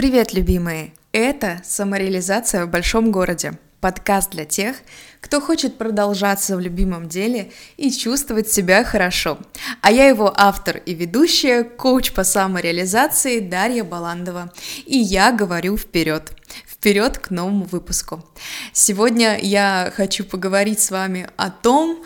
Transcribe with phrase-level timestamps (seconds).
[0.00, 0.94] Привет, любимые!
[1.12, 4.76] Это «Самореализация в большом городе»— подкаст для тех,
[5.20, 9.36] кто хочет продолжаться в любимом деле и чувствовать себя хорошо.
[9.82, 14.50] А я его автор и ведущая, коуч по самореализации Дарья Баландова.
[14.86, 16.32] И я говорю вперед,
[16.66, 18.24] вперед к новому выпуску.
[18.72, 22.02] Сегодня я хочу поговорить с вами о том,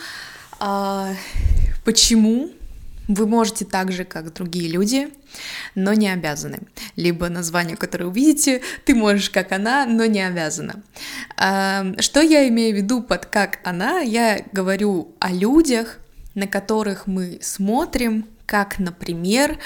[0.58, 1.14] а,
[1.84, 2.50] почему
[3.08, 5.08] вы можете так же, как другие люди,
[5.74, 6.60] но не обязаны.
[6.96, 10.82] Либо название, которое увидите, ты можешь как она, но не обязана.
[11.36, 14.00] Что я имею в виду под как она?
[14.00, 15.98] Я говорю о людях,
[16.34, 19.58] на которых мы смотрим, как, например,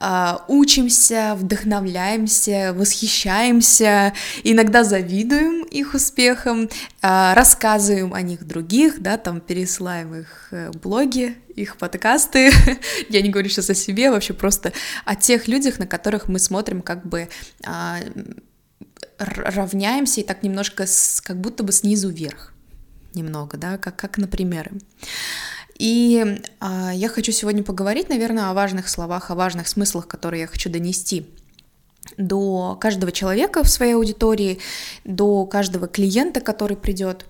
[0.00, 6.68] а, учимся, вдохновляемся, восхищаемся, иногда завидуем их успехам,
[7.02, 12.50] а, рассказываем о них других, да, там пересылаем их э, блоги, их подкасты.
[13.08, 14.72] Я не говорю сейчас о себе, вообще просто
[15.04, 17.28] о тех людях, на которых мы смотрим как бы
[17.64, 17.98] а,
[19.18, 22.52] равняемся и так немножко с, как будто бы снизу вверх
[23.14, 24.72] немного, да, как, как на примеры.
[25.78, 30.46] И а, я хочу сегодня поговорить, наверное, о важных словах, о важных смыслах, которые я
[30.46, 31.26] хочу донести
[32.16, 34.58] до каждого человека в своей аудитории,
[35.04, 37.26] до каждого клиента, который придет.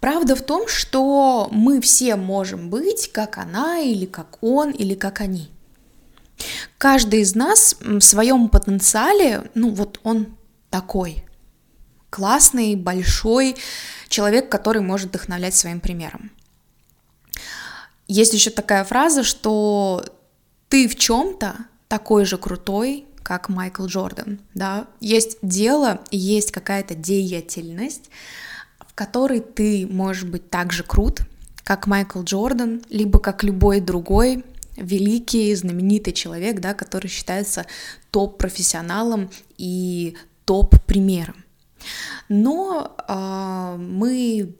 [0.00, 5.20] Правда в том, что мы все можем быть как она, или как он, или как
[5.20, 5.50] они.
[6.76, 10.36] Каждый из нас в своем потенциале, ну вот он
[10.70, 11.24] такой,
[12.10, 13.56] классный, большой
[14.08, 16.30] человек, который может вдохновлять своим примером.
[18.08, 20.04] Есть еще такая фраза, что
[20.68, 21.56] ты в чем-то
[21.88, 28.08] такой же крутой, как Майкл Джордан, да, есть дело, есть какая-то деятельность,
[28.80, 31.20] в которой ты можешь быть так же крут,
[31.62, 34.44] как Майкл Джордан, либо как любой другой
[34.76, 37.66] великий, знаменитый человек, да, который считается
[38.10, 41.44] топ-профессионалом и топ-примером.
[42.30, 44.54] Но э, мы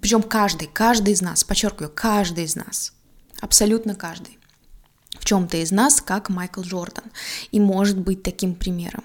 [0.00, 2.92] причем каждый, каждый из нас, подчеркиваю, каждый из нас,
[3.40, 4.38] абсолютно каждый,
[5.18, 7.04] в чем-то из нас, как Майкл Джордан,
[7.50, 9.04] и может быть таким примером,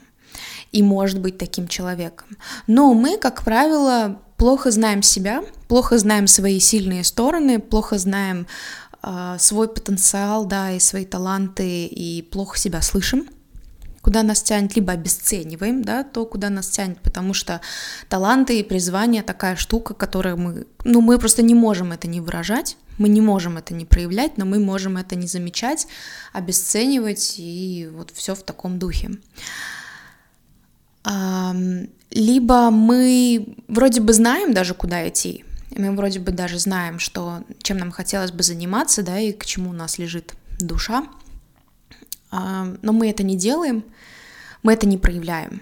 [0.71, 2.37] и может быть таким человеком.
[2.67, 8.47] Но мы, как правило, плохо знаем себя, плохо знаем свои сильные стороны, плохо знаем
[9.03, 13.27] э, свой потенциал, да, и свои таланты, и плохо себя слышим
[14.07, 17.59] куда нас тянет, либо обесцениваем, да, то, куда нас тянет, потому что
[18.07, 22.77] таланты и призвание такая штука, которая мы, ну, мы просто не можем это не выражать,
[22.97, 25.87] мы не можем это не проявлять, но мы можем это не замечать,
[26.31, 29.09] обесценивать и вот все в таком духе.
[32.09, 35.43] Либо мы вроде бы знаем даже, куда идти,
[35.75, 39.71] мы вроде бы даже знаем, что, чем нам хотелось бы заниматься, да, и к чему
[39.71, 41.03] у нас лежит душа,
[42.31, 43.83] но мы это не делаем,
[44.63, 45.61] мы это не проявляем.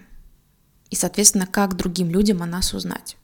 [0.90, 3.18] И, соответственно, как другим людям о нас узнать.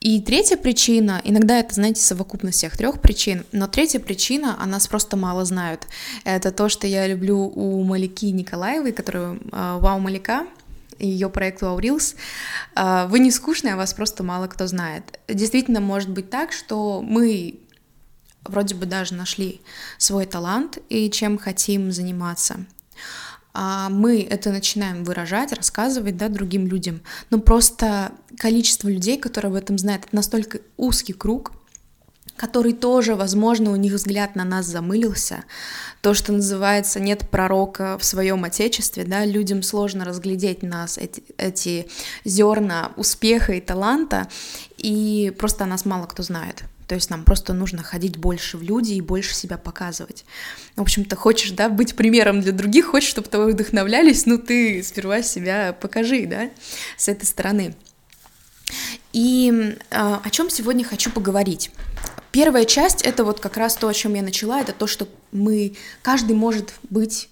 [0.00, 4.88] И третья причина, иногда это, знаете, совокупность всех трех причин, но третья причина, о нас
[4.88, 5.86] просто мало знают.
[6.24, 10.46] Это то, что я люблю у Малики Николаевой, которая э, Вау Малика,
[10.98, 12.00] ее проект Wow.
[12.76, 15.20] Э, вы не скучные, а вас просто мало кто знает.
[15.28, 17.60] Действительно, может быть так, что мы
[18.44, 19.60] вроде бы даже нашли
[19.98, 22.64] свой талант и чем хотим заниматься.
[23.52, 27.00] А мы это начинаем выражать, рассказывать да, другим людям.
[27.30, 31.52] Но просто количество людей, которые об этом знают, это настолько узкий круг,
[32.36, 35.44] который тоже, возможно, у них взгляд на нас замылился.
[36.00, 41.90] То, что называется «нет пророка в своем отечестве», да, людям сложно разглядеть нас, эти, эти
[42.24, 44.28] зерна успеха и таланта,
[44.78, 46.62] и просто о нас мало кто знает.
[46.90, 50.24] То есть нам просто нужно ходить больше в люди и больше себя показывать.
[50.74, 55.22] В общем-то, хочешь, да, быть примером для других, хочешь, чтобы тобой вдохновлялись, ну ты сперва
[55.22, 56.50] себя покажи, да,
[56.96, 57.76] с этой стороны.
[59.12, 61.70] И э, о чем сегодня хочу поговорить.
[62.32, 65.76] Первая часть это вот как раз то, о чем я начала, это то, что мы,
[66.02, 67.28] каждый может быть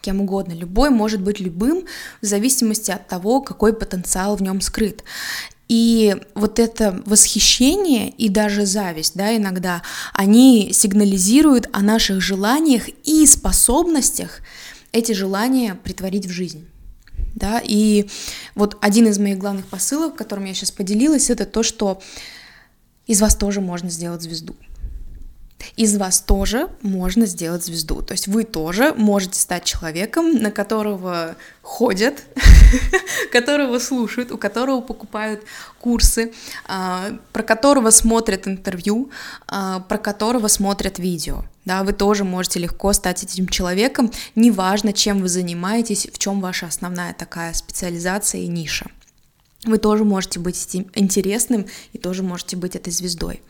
[0.00, 0.54] кем угодно.
[0.54, 1.84] Любой может быть любым
[2.22, 5.04] в зависимости от того, какой потенциал в нем скрыт.
[5.70, 9.82] И вот это восхищение и даже зависть, да, иногда,
[10.12, 14.40] они сигнализируют о наших желаниях и способностях
[14.90, 16.66] эти желания притворить в жизнь.
[17.36, 18.08] Да, и
[18.56, 22.02] вот один из моих главных посылов, которым я сейчас поделилась, это то, что
[23.06, 24.56] из вас тоже можно сделать звезду.
[25.76, 28.02] Из вас тоже можно сделать звезду.
[28.02, 32.22] То есть вы тоже можете стать человеком, на которого ходят
[33.32, 35.42] которого слушают, у которого покупают
[35.78, 36.32] курсы,
[36.66, 39.10] а, про которого смотрят интервью,
[39.46, 41.44] а, про которого смотрят видео.
[41.64, 46.66] Да, вы тоже можете легко стать этим человеком, неважно, чем вы занимаетесь, в чем ваша
[46.66, 48.86] основная такая специализация и ниша.
[49.64, 53.42] Вы тоже можете быть интересным и тоже можете быть этой звездой.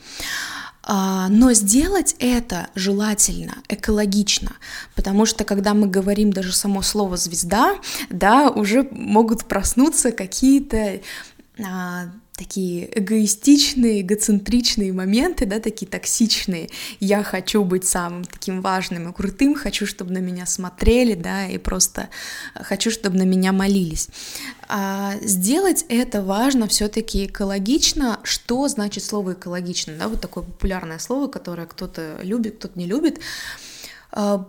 [0.82, 4.52] А, но сделать это желательно, экологично,
[4.94, 7.76] потому что когда мы говорим даже само слово звезда,
[8.08, 11.00] да, уже могут проснуться какие-то
[11.62, 16.70] а, такие эгоистичные, эгоцентричные моменты, да, такие токсичные.
[16.98, 21.58] Я хочу быть самым таким важным и крутым, хочу, чтобы на меня смотрели, да, и
[21.58, 22.08] просто
[22.54, 24.08] хочу, чтобы на меня молились.
[24.68, 28.20] А сделать это важно все-таки экологично.
[28.22, 29.92] Что значит слово экологично?
[29.98, 33.20] Да, вот такое популярное слово, которое кто-то любит, кто-то не любит
[34.12, 34.48] а,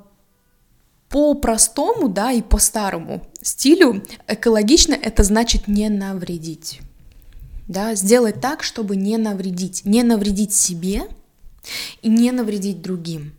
[1.09, 6.79] по простому, да, и по старому стилю экологично это значит не навредить
[7.71, 11.03] да, сделать так, чтобы не навредить, не навредить себе
[12.01, 13.33] и не навредить другим.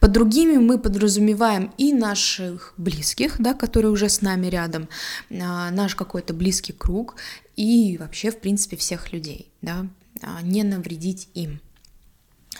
[0.00, 4.88] Под другими мы подразумеваем и наших близких, да, которые уже с нами рядом,
[5.30, 7.14] а, наш какой-то близкий круг
[7.54, 9.86] и вообще, в принципе, всех людей, да,
[10.22, 11.60] а, не навредить им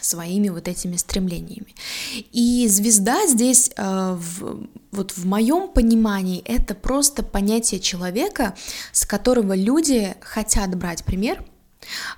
[0.01, 1.75] своими вот этими стремлениями.
[2.31, 8.55] И звезда здесь, э, в, вот в моем понимании, это просто понятие человека,
[8.91, 11.43] с которого люди хотят брать пример,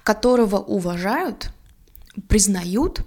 [0.04, 1.50] которого уважают,
[2.28, 3.02] признают,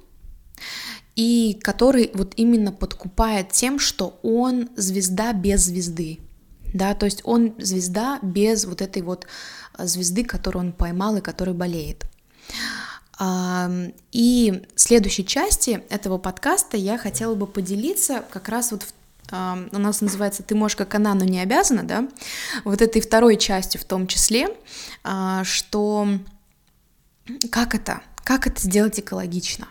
[1.16, 6.18] и который вот именно подкупает тем, что он звезда без звезды,
[6.74, 9.26] да, то есть он звезда без вот этой вот
[9.78, 12.04] звезды, которую он поймал и которой болеет.
[13.20, 18.92] И в следующей части этого подкаста я хотела бы поделиться как раз вот в
[19.32, 22.08] у нас называется «Ты можешь как она, но не обязана», да,
[22.64, 24.48] вот этой второй частью в том числе,
[25.02, 26.06] а, что
[27.50, 29.66] как это, как это сделать экологично,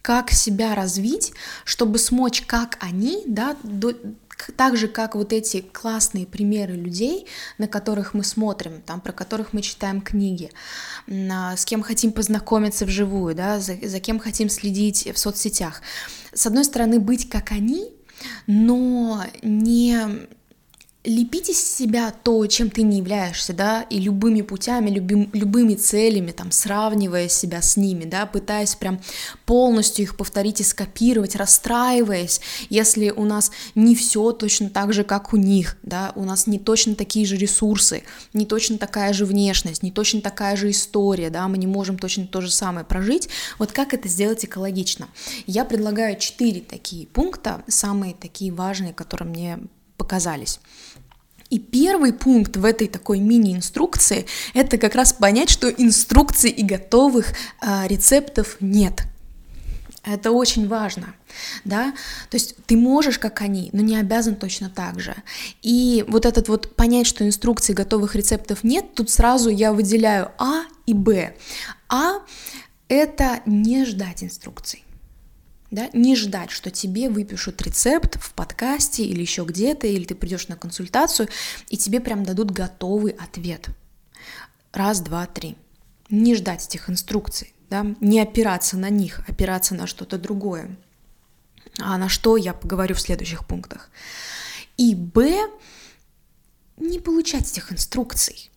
[0.00, 1.32] как себя развить,
[1.64, 3.56] чтобы смочь, как они, да,
[4.56, 7.26] так же, как вот эти классные примеры людей,
[7.58, 10.50] на которых мы смотрим, там, про которых мы читаем книги,
[11.08, 15.82] а, с кем хотим познакомиться вживую, да, за, за кем хотим следить в соцсетях.
[16.32, 17.92] С одной стороны, быть как они,
[18.46, 20.26] но не
[21.04, 26.32] лепить из себя то, чем ты не являешься, да, и любыми путями, любым, любыми целями,
[26.32, 29.00] там, сравнивая себя с ними, да, пытаясь прям
[29.44, 32.40] полностью их повторить и скопировать, расстраиваясь,
[32.70, 36.58] если у нас не все точно так же, как у них, да, у нас не
[36.58, 41.46] точно такие же ресурсы, не точно такая же внешность, не точно такая же история, да,
[41.48, 43.28] мы не можем точно то же самое прожить,
[43.58, 45.08] вот как это сделать экологично?
[45.46, 49.58] Я предлагаю четыре такие пункта, самые такие важные, которые мне
[50.04, 50.60] показались.
[51.54, 57.28] И первый пункт в этой такой мини-инструкции– это как раз понять, что инструкций и готовых
[57.62, 59.04] э, рецептов нет.
[60.02, 61.14] Это очень важно,
[61.64, 61.92] да,
[62.28, 65.14] то есть ты можешь, как они, но не обязан точно так же.
[65.62, 70.64] И вот этот вот понять, что инструкций готовых рецептов нет, тут сразу я выделяю А
[70.86, 71.36] и Б.
[71.88, 72.14] А–
[72.88, 74.84] это не ждать инструкций
[75.74, 80.46] да, не ждать, что тебе выпишут рецепт в подкасте или еще где-то, или ты придешь
[80.46, 81.28] на консультацию,
[81.68, 83.66] и тебе прям дадут готовый ответ.
[84.72, 85.56] Раз, два, три.
[86.10, 90.76] Не ждать этих инструкций, да, не опираться на них, опираться на что-то другое.
[91.80, 93.90] А на что я поговорю в следующих пунктах.
[94.76, 95.48] И Б,
[96.76, 98.50] не получать этих инструкций,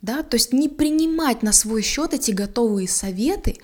[0.00, 3.58] да, то есть не принимать на свой счет эти готовые советы,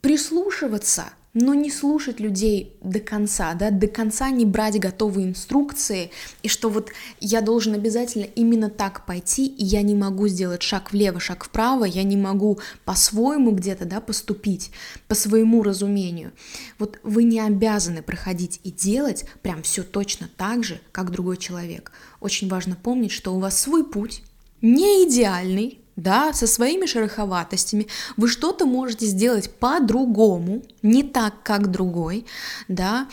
[0.00, 6.10] прислушиваться но не слушать людей до конца, да, до конца не брать готовые инструкции,
[6.42, 10.92] и что вот я должен обязательно именно так пойти, и я не могу сделать шаг
[10.92, 14.70] влево, шаг вправо, я не могу по-своему где-то, да, поступить,
[15.06, 16.32] по своему разумению.
[16.78, 21.92] Вот вы не обязаны проходить и делать прям все точно так же, как другой человек.
[22.20, 24.22] Очень важно помнить, что у вас свой путь,
[24.60, 32.26] не идеальный, да, со своими шероховатостями, вы что-то можете сделать по-другому, не так, как другой,
[32.68, 33.08] да,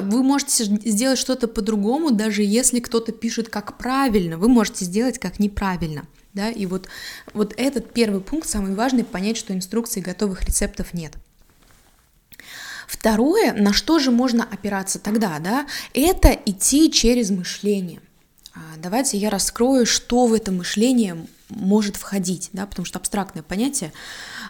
[0.00, 5.38] вы можете сделать что-то по-другому, даже если кто-то пишет как правильно, вы можете сделать как
[5.38, 6.88] неправильно, да, и вот,
[7.32, 11.12] вот этот первый пункт самый важный, понять, что инструкций готовых рецептов нет.
[12.86, 18.00] Второе, на что же можно опираться тогда, да, это идти через мышление.
[18.54, 23.92] А, давайте я раскрою, что в это мышление может входить, да, потому что абстрактное понятие.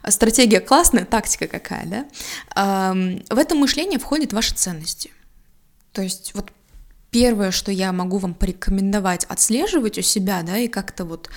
[0.09, 2.95] Стратегия классная, тактика какая, да.
[2.95, 5.11] В это мышление входят ваши ценности.
[5.93, 6.51] То есть вот
[7.11, 11.29] первое, что я могу вам порекомендовать отслеживать у себя, да, и как-то вот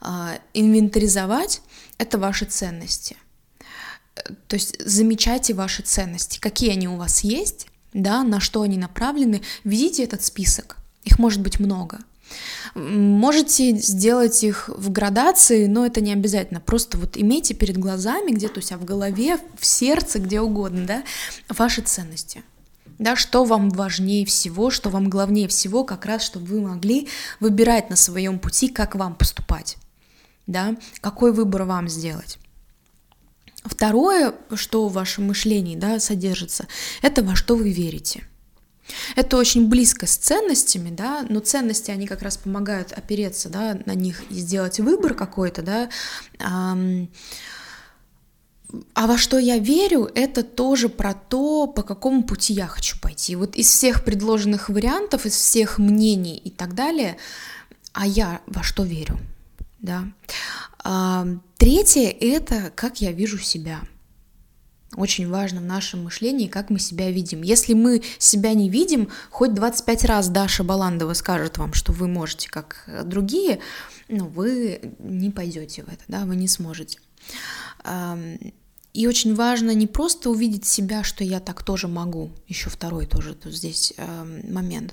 [0.00, 1.60] э, инвентаризовать,
[1.98, 3.16] это ваши ценности.
[4.46, 9.42] То есть замечайте ваши ценности, какие они у вас есть, да, на что они направлены,
[9.64, 11.98] введите этот список, их может быть много.
[12.74, 16.60] Можете сделать их в градации, но это не обязательно.
[16.60, 21.02] Просто вот имейте перед глазами, где-то у себя в голове, в сердце, где угодно, да,
[21.48, 22.42] ваши ценности.
[22.98, 27.08] Да, что вам важнее всего, что вам главнее всего, как раз, чтобы вы могли
[27.38, 29.76] выбирать на своем пути, как вам поступать,
[30.46, 32.38] да, какой выбор вам сделать.
[33.64, 36.66] Второе, что в вашем мышлении да, содержится,
[37.02, 38.24] это во что вы верите.
[39.16, 43.94] Это очень близко с ценностями, да, но ценности, они как раз помогают опереться, да, на
[43.94, 45.88] них и сделать выбор какой-то, да.
[48.94, 53.34] А во что я верю, это тоже про то, по какому пути я хочу пойти.
[53.34, 57.16] Вот из всех предложенных вариантов, из всех мнений и так далее,
[57.92, 59.18] а я во что верю,
[59.80, 60.04] да.
[61.56, 63.80] Третье— это как я вижу себя—
[64.96, 67.42] очень важно в нашем мышлении, как мы себя видим.
[67.42, 72.48] Если мы себя не видим, хоть 25 раз Даша Баландова скажет вам, что вы можете,
[72.48, 73.60] как другие,
[74.08, 76.98] но вы не пойдете в это, да, вы не сможете.
[78.98, 83.36] И очень важно не просто увидеть себя, что я так тоже могу, еще второй тоже
[83.36, 84.92] тут здесь э, момент,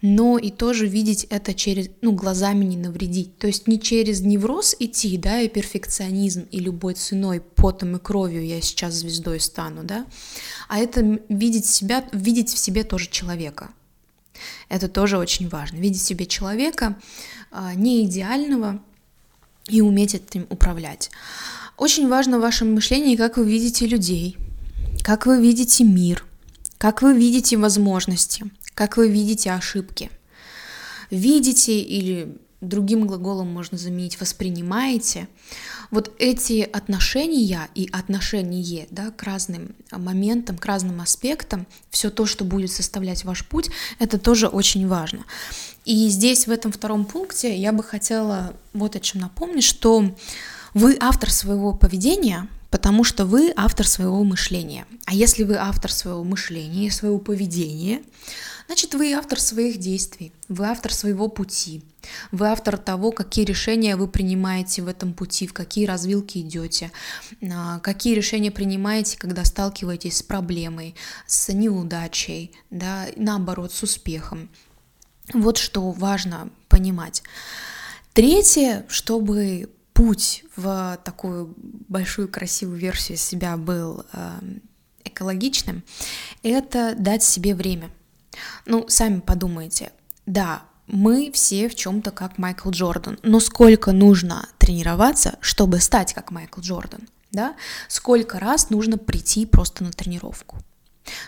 [0.00, 3.36] но и тоже видеть это через, ну, глазами не навредить.
[3.36, 8.46] То есть не через невроз идти, да, и перфекционизм, и любой ценой, потом и кровью
[8.46, 10.06] я сейчас звездой стану, да,
[10.70, 13.72] а это видеть себя, видеть в себе тоже человека.
[14.70, 15.76] Это тоже очень важно.
[15.76, 16.96] Видеть в себе человека
[17.52, 18.80] э, не идеального
[19.68, 21.10] и уметь этим управлять.
[21.76, 24.36] Очень важно в вашем мышлении, как вы видите людей,
[25.02, 26.24] как вы видите мир,
[26.78, 30.10] как вы видите возможности, как вы видите ошибки.
[31.10, 35.28] Видите или другим глаголом можно заменить воспринимаете.
[35.90, 42.44] Вот эти отношения и отношение да, к разным моментам, к разным аспектам, все то, что
[42.44, 45.24] будет составлять ваш путь, это тоже очень важно.
[45.84, 50.14] И здесь в этом втором пункте я бы хотела вот о чем напомнить, что
[50.74, 54.86] вы автор своего поведения, потому что вы автор своего мышления.
[55.06, 58.02] А если вы автор своего мышления и своего поведения,
[58.66, 61.84] значит вы автор своих действий, вы автор своего пути,
[62.32, 66.90] вы автор того, какие решения вы принимаете в этом пути, в какие развилки идете,
[67.42, 70.96] а, какие решения принимаете, когда сталкиваетесь с проблемой,
[71.28, 74.50] с неудачей, да, наоборот, с успехом.
[75.32, 77.22] Вот что важно понимать.
[78.12, 84.40] Третье, чтобы путь в такую большую красивую версию себя был э,
[85.04, 85.82] экологичным,
[86.42, 87.90] это дать себе время.
[88.66, 89.92] Ну, сами подумайте,
[90.26, 96.30] да, мы все в чем-то как Майкл Джордан, но сколько нужно тренироваться, чтобы стать как
[96.30, 97.54] Майкл Джордан, да?
[97.88, 100.58] Сколько раз нужно прийти просто на тренировку?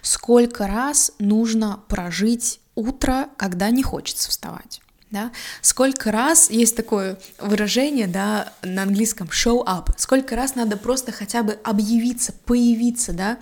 [0.02, 4.80] Сколько раз нужно прожить утро, когда не хочется вставать?
[5.10, 5.30] Да,
[5.62, 11.42] сколько раз есть такое выражение, да, на английском show up, сколько раз надо просто хотя
[11.42, 13.38] бы объявиться, появиться, да,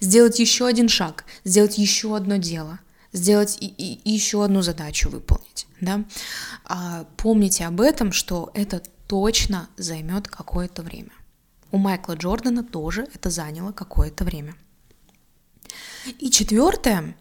[0.00, 2.80] сделать еще один шаг, сделать еще одно дело,
[3.12, 6.04] сделать и, и, и еще одну задачу выполнить, да,
[6.64, 11.12] а, помните об этом, что это точно займет какое-то время.
[11.70, 14.54] У Майкла Джордана тоже это заняло какое-то время.
[16.18, 17.16] И четвертое,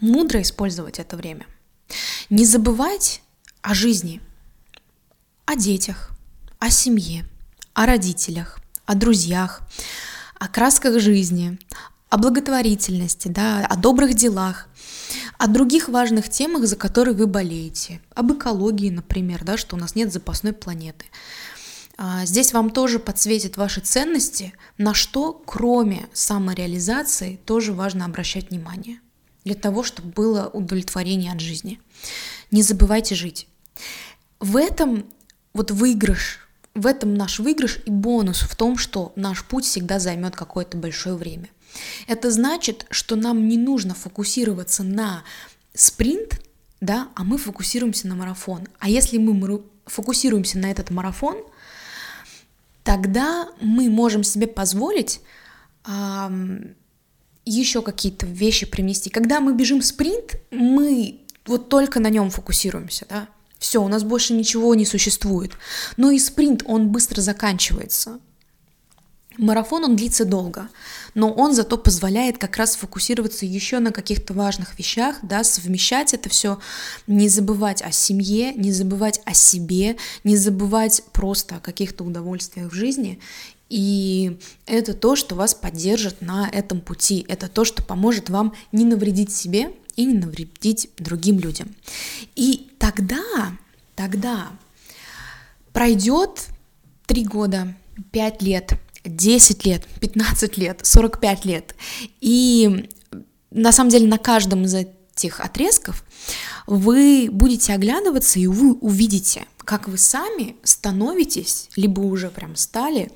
[0.00, 1.46] мудро использовать это время.
[2.30, 3.22] Не забывать
[3.62, 4.20] о жизни,
[5.46, 6.10] о детях,
[6.58, 7.24] о семье,
[7.74, 9.62] о родителях, о друзьях,
[10.38, 11.58] о красках жизни,
[12.08, 14.68] о благотворительности, да, о добрых делах,
[15.38, 19.94] о других важных темах, за которые вы болеете, об экологии, например, да, что у нас
[19.94, 21.06] нет запасной планеты.
[21.96, 29.00] А, здесь вам тоже подсветят ваши ценности, на что, кроме самореализации, тоже важно обращать внимание
[29.44, 31.80] для того, чтобы было удовлетворение от жизни.
[32.50, 33.46] Не забывайте жить.
[34.40, 35.06] В этом
[35.52, 40.34] вот выигрыш, в этом наш выигрыш и бонус в том, что наш путь всегда займет
[40.34, 41.48] какое-то большое время.
[42.06, 45.22] Это значит, что нам не нужно фокусироваться на
[45.74, 46.40] спринт,
[46.80, 48.68] да, а мы фокусируемся на марафон.
[48.78, 51.36] А если мы фокусируемся на этот марафон,
[52.82, 55.20] тогда мы можем себе позволить
[57.44, 59.10] еще какие-то вещи принести.
[59.10, 63.28] Когда мы бежим спринт, мы вот только на нем фокусируемся, да.
[63.58, 65.52] Все, у нас больше ничего не существует.
[65.96, 68.20] Но и спринт, он быстро заканчивается.
[69.36, 70.68] Марафон, он длится долго,
[71.14, 76.28] но он зато позволяет как раз фокусироваться еще на каких-то важных вещах, да, совмещать это
[76.28, 76.60] все,
[77.08, 82.74] не забывать о семье, не забывать о себе, не забывать просто о каких-то удовольствиях в
[82.74, 83.18] жизни.
[83.76, 88.84] И это то, что вас поддержит на этом пути, это то, что поможет вам не
[88.84, 91.74] навредить себе и не навредить другим людям.
[92.36, 93.24] И тогда,
[93.96, 94.50] тогда
[95.72, 96.46] пройдет
[97.06, 97.74] три года,
[98.12, 101.74] пять лет, 10 лет, 15 лет, 45 лет.
[102.20, 102.88] И
[103.50, 106.04] на самом деле на каждом из этих отрезков
[106.66, 113.10] вы будете оглядываться и вы увидите, как вы сами становитесь, либо уже прям стали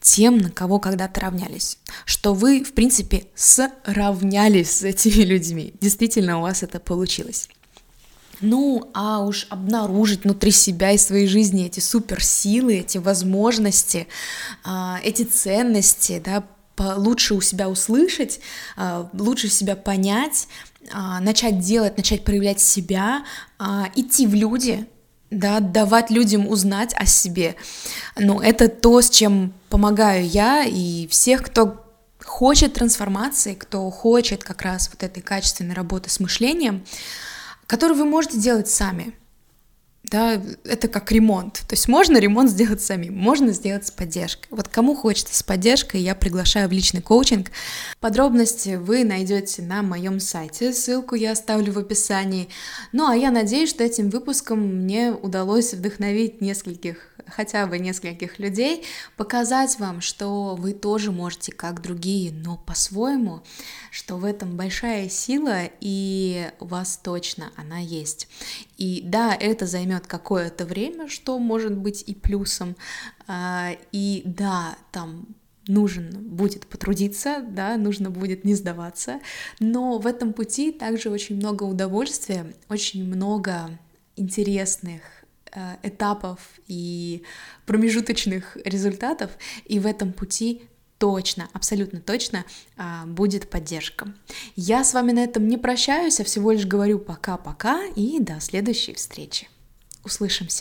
[0.00, 1.78] тем, на кого когда-то равнялись.
[2.04, 5.74] Что вы, в принципе, сравнялись с этими людьми.
[5.80, 7.48] Действительно, у вас это получилось.
[8.40, 14.08] Ну, а уж обнаружить внутри себя и своей жизни эти суперсилы, эти возможности,
[14.64, 16.44] а, эти ценности, да,
[16.96, 18.40] лучше у себя услышать,
[18.76, 20.48] а, лучше себя понять,
[21.20, 23.24] начать делать, начать проявлять себя,
[23.94, 24.86] идти в люди,
[25.30, 27.56] да, давать людям узнать о себе.
[28.16, 31.84] Ну, это то, с чем помогаю я и всех, кто
[32.22, 36.84] хочет трансформации, кто хочет как раз вот этой качественной работы с мышлением,
[37.66, 39.14] который вы можете делать сами.
[40.14, 41.54] Да, это как ремонт.
[41.66, 44.46] То есть можно ремонт сделать самим, можно сделать с поддержкой.
[44.52, 47.50] Вот кому хочется с поддержкой, я приглашаю в личный коучинг.
[47.98, 52.48] Подробности вы найдете на моем сайте, ссылку я оставлю в описании.
[52.92, 58.84] Ну а я надеюсь, что этим выпуском мне удалось вдохновить нескольких хотя бы нескольких людей,
[59.16, 63.42] показать вам, что вы тоже можете, как другие, но по-своему,
[63.90, 68.28] что в этом большая сила, и у вас точно она есть.
[68.76, 72.76] И да, это займет какое-то время, что может быть и плюсом,
[73.26, 75.26] а, и да, там
[75.66, 79.20] нужен будет потрудиться, да, нужно будет не сдаваться,
[79.60, 83.70] но в этом пути также очень много удовольствия, очень много
[84.16, 85.23] интересных
[85.82, 87.22] этапов и
[87.66, 89.30] промежуточных результатов,
[89.64, 90.62] и в этом пути
[90.98, 92.44] точно, абсолютно точно
[92.76, 94.14] а, будет поддержка.
[94.56, 98.94] Я с вами на этом не прощаюсь, а всего лишь говорю пока-пока и до следующей
[98.94, 99.48] встречи.
[100.04, 100.52] Услышимся.